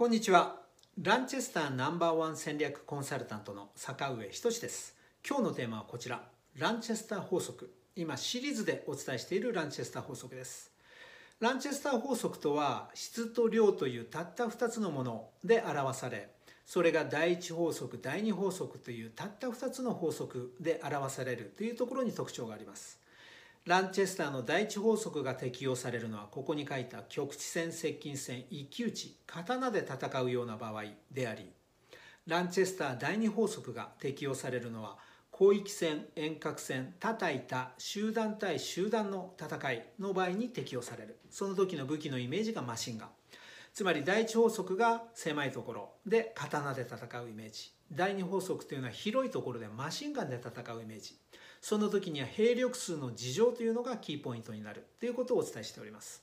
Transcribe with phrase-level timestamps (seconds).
[0.00, 0.56] こんにちは。
[1.02, 4.96] ランチェスターナンバーワン戦略コンサルタントの坂上仁です。
[5.28, 6.22] 今日のテーマはこちら。
[6.58, 7.70] ランチェスター法則。
[7.96, 10.72] 今シリーズでお伝えしているランチェスター法則です。
[11.38, 16.30] ランチェスター法則とは質と量というたった2つのもので表され
[16.64, 22.98] それが第一法則第二法則というたった2つの法則で表されるというところに特徴があります。
[23.66, 31.46] ランチェスターの第一法則が適用されるのはここに書いた局地戦接近戦一騎打ち刀で戦うような場合であり
[32.26, 34.96] ランチェスター第二法則が適用されるのは
[35.40, 41.16] 広域戦遠隔戦叩いた集団対集団の戦いの場合に適用される。
[41.30, 43.08] その時の武器のイメージがマシンガン。
[43.72, 51.16] つまり第一法則が狭いところで刀で戦うイメージ第二法則というのは広いところでマシンガンで戦うイメージ。
[51.60, 56.22] その時には兵力数の事情というのがキーポイントになるということをお伝えしております。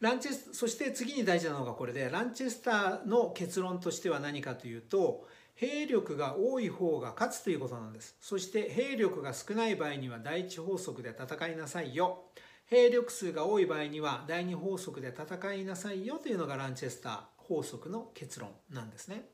[0.00, 8.16] ランチェスそして次に大事なのがこれでランチェスターの結論としては何かというと兵力が多い方が勝つということなんです。
[8.20, 12.24] そして兵力が少ない場合には第一法則で戦いなさいよ。
[12.66, 19.28] 兵力数が多い場合には第二法則で戦いなさいよというのがランチェスター法則の結論なんですね。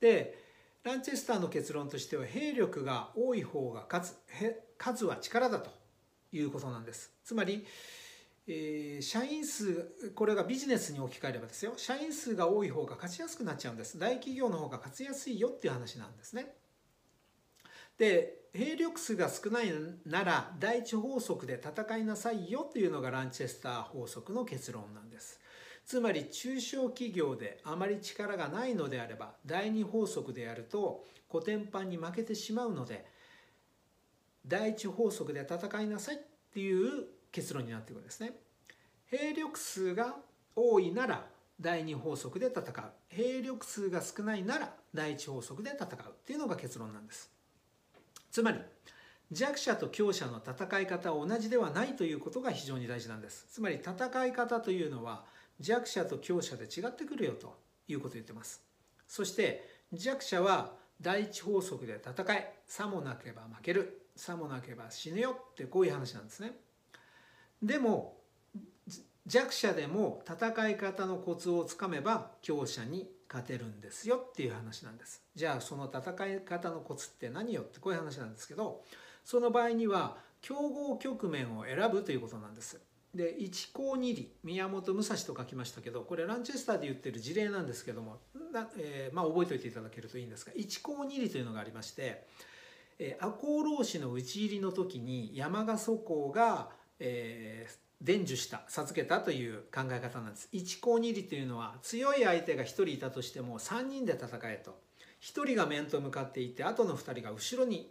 [0.00, 0.45] で
[0.86, 4.16] ランチェスターの結論としては兵力が多い方が勝つ。
[4.78, 5.70] 数は力だと
[6.30, 7.10] いうことなんです。
[7.24, 7.66] つまり、
[8.46, 11.72] えー、社員数これがビジネスに置き換えればですよ。
[11.76, 13.98] 社員数が多い方が勝ちやすくなっちゃうんです。
[13.98, 16.54] 大企業の方が勝ちやすいよっていう話なんですね。
[17.98, 19.72] で兵力数が少ない
[20.04, 25.40] なら第一法則で戦いなさいよっていうのがランチェスター法則の結論なんです。
[25.86, 33.06] つまり中小企業であまり力がないのであれば第二法則でやるとコテンパンに負けてしまうので
[34.44, 36.18] 第一法則で戦いなさいっ
[36.52, 38.32] ていう結論になっていくんですね。
[39.06, 40.16] 兵力数が
[40.56, 41.26] 多いなら
[41.60, 42.64] 第二法則で戦う
[43.08, 47.30] 兵力数が少ないなら第一法則で戦うっていうのが結論なんです。
[48.32, 48.58] つまり
[49.30, 53.46] 弱者と強者の戦い方は同じではないということが非常に大事なんです。
[53.50, 55.24] つまり戦い方というのは
[55.60, 57.56] 弱者と強者で違ってくるよと
[57.88, 58.62] いうことを言ってます。
[59.06, 66.52] そして弱者は第一法則で戦えさもなければ負けるさもなければ死ぬよってこういう話なんですね。
[67.62, 68.16] でも
[69.26, 75.22] 弱者でも戦い方のコツをつかめば強者に勝てるんですよっていう話なんです。
[75.34, 78.82] じゃあその戦い方のコツって何よってこういう話なんですけど
[79.24, 82.80] その場合には競合局面を選ぶということなんです。
[83.16, 88.18] で一高二里宮本武蔵と書きましたけどこれランチェスターで言ってる事例なんですけども、
[88.78, 92.26] えー、まあ、覚えておいていただけるといいんですが一高二里というのがありまして、
[92.98, 100.48] え、赤穂浪士の討ち入りの時に山賀祖公が、えー、伝授した授けたという考え方なんです。
[100.52, 104.78] 一高二里というのは強い相手が1人いたとしても3人で戦えと。
[105.22, 107.90] 1人が面と向かっていて後の2人が後ろに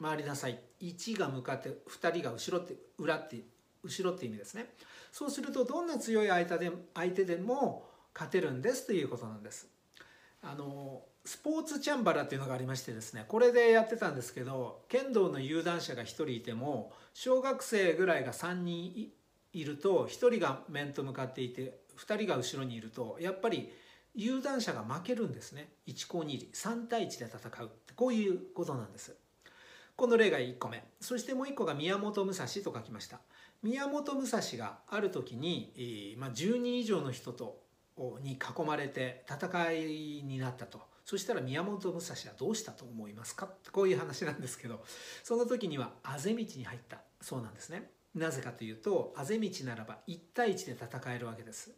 [0.00, 0.60] 回りなさい。
[0.80, 3.40] 1が向かって2人が後ろって裏って
[3.82, 4.66] 後ろって意味ですね。
[5.12, 9.68] そうするとどんな強い相手で相手でも勝てるんですということなんです。
[10.42, 19.10] あのスポーツチャンバラっていうのがありましてですねこれでやってたんですけど剣道の有段者が1人いても小学生ぐらいが3人
[19.52, 23.70] いると1人が面と向かっていて2人が後ろにいるとやっぱり
[24.14, 25.68] 有段者が負けるんですね。
[25.86, 29.14] 1高2里3対1で戦うこういうことなんです。
[30.00, 30.82] この例が1個目。
[30.98, 33.20] そしてもう1個が宮本武蔵と書きました。
[33.62, 37.60] 宮本武蔵がある時に、まあ、10人以上の人と
[38.22, 40.80] に囲まれて戦いになったと。
[41.04, 43.50] そしたら宮本武蔵はどうしたと思いますか？
[43.72, 44.82] こういう話なんですけど
[45.22, 47.02] その時にはあぜ道に入った。
[47.20, 47.90] そうなんですね。
[48.14, 51.72] なぜかというとあぜ道ならば1対1で戦えるわけです。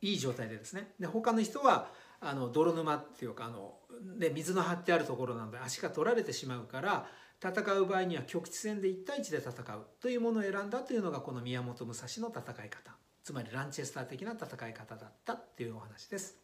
[0.00, 0.92] いい状態でですね。
[0.98, 3.74] で他の人はあの泥沼っていうかあの
[4.18, 7.06] で水の張ってあるところなので足が取られてしまうから
[7.42, 9.86] 戦う場合には局地戦で1対1で戦う。
[10.00, 12.92] というものを選んだというのがこの宮本武蔵の戦い方。
[13.22, 16.38] つまりランチェスター的な戦い方だったっていうお話です。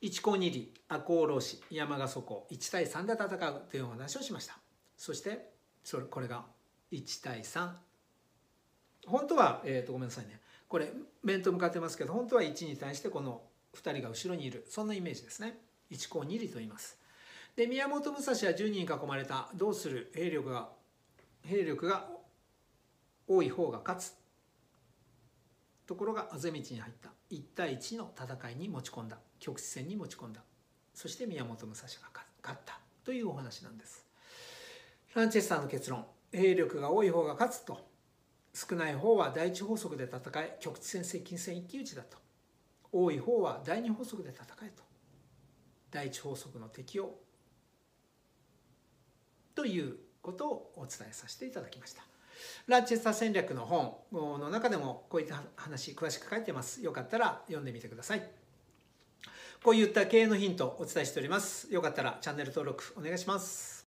[0.00, 4.56] 一高二里赤穂浪士山賀祖公1対3で戦うというお話をしました。
[4.96, 5.50] そして
[5.84, 6.44] それこれが
[6.92, 7.70] 1対3
[9.06, 10.40] 本当は、えー、とごめんなさいね。
[10.70, 10.92] これ
[11.24, 13.42] 面と向かってますけど本当は1に対してこの
[13.74, 15.58] 2人が後ろにいるそんなイメージですね。
[15.90, 16.96] 一高二里と言います。
[17.56, 20.12] で宮本武蔵は10人囲まれたどうする？
[20.14, 20.68] 兵力が
[21.44, 22.06] 兵力が
[23.26, 24.14] 多い方が勝つ。
[25.88, 27.10] ところがあぜ道に入った。
[27.32, 29.18] 1対1の戦いに持ち込んだ。
[29.40, 30.40] 局地戦に持ち込んだ。
[30.94, 31.88] そして宮本武蔵が
[32.44, 32.78] 勝った。
[33.04, 34.06] というお話なんです。
[35.14, 36.06] ランチェスターの結論。
[36.32, 37.89] 兵力が多い方が勝つと。
[38.52, 42.18] 少ない方は第一法則で戦い局地戦接近戦一騎打ちだと。
[42.92, 44.82] 多い方は第二法則で戦えと。
[45.90, 47.10] 第一法則の適用
[49.54, 52.02] ということをお伝えさせていただきました。
[52.66, 56.82] ランチェスター戦略の本の中でもこういった話詳しく書いてます。
[56.82, 58.30] よかったら読んでみてください。
[59.62, 61.72] こういった経営のヒントをお伝えしております。
[61.72, 63.86] よかったらチャンネル登録お願いします。